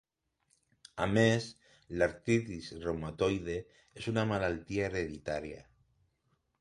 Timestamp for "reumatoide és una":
2.85-4.27